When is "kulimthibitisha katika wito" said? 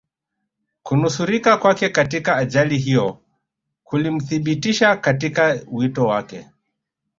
3.83-6.05